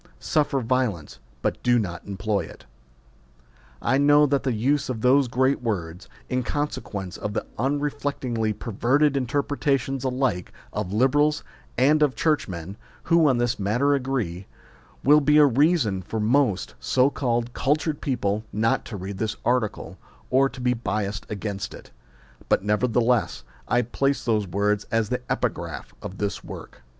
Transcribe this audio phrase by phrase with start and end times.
[0.17, 2.65] suffer viol ence, but do not employ it.
[3.83, 9.15] I know that the use of those great words in consequence of the unreflectingly perverted
[9.15, 11.43] interpretations alike of Liberals
[11.77, 14.47] and of Churchmen, who on this matter agree
[15.03, 19.35] will be a reason for most so called cul tured people not to read this
[19.45, 19.99] article,
[20.31, 21.91] or to be biassed against it;
[22.49, 26.81] but nevertheless I place those words as the epigraph of this work.